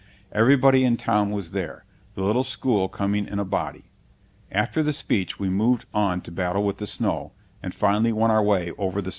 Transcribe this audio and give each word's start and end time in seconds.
Everybody 0.31 0.83
in 0.83 0.97
town 0.97 1.29
was 1.29 1.51
there, 1.51 1.85
the 2.15 2.23
little 2.23 2.43
school 2.43 2.89
coming 2.89 3.27
in 3.27 3.37
a 3.37 3.45
body. 3.45 3.91
After 4.51 4.81
the 4.81 4.93
speech 4.93 5.37
we 5.37 5.47
moved 5.47 5.85
on 5.93 6.21
to 6.21 6.31
battle 6.31 6.63
with 6.63 6.77
the 6.79 6.87
snow, 6.87 7.33
and 7.61 7.71
finally 7.71 8.11
won 8.11 8.31
our 8.31 8.41
way 8.41 8.71
over 8.79 8.99
the 8.99 9.09
summit. 9.09 9.09